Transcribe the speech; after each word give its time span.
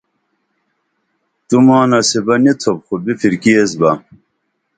تو 1.47 1.57
ماں 1.65 1.85
نصیبہ 1.91 2.35
نی 2.43 2.53
تھوپ 2.61 2.79
خو 2.85 2.95
بپھرکی 3.03 3.51
ایس 3.57 3.71
بہ 3.79 3.91